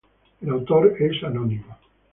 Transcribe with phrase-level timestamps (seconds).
[0.41, 1.77] El autor es anónimo.